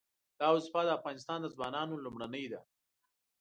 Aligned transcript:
دا 0.39 0.47
وظیفه 0.55 0.81
د 0.85 0.89
افغانستان 0.99 1.37
د 1.41 1.47
ځوانانو 1.55 2.01
لومړنۍ 2.05 2.45
ده. 2.51 2.61